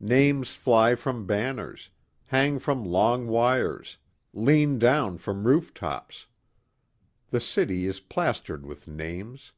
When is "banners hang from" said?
1.24-2.84